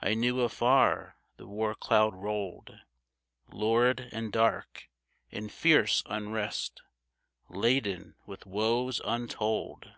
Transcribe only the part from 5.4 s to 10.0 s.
fierce unrest, Laden with woes untold.